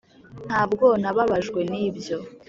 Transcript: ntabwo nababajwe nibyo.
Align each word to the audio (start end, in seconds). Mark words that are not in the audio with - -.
ntabwo 0.47 0.85
nababajwe 1.01 1.59
nibyo. 1.71 2.17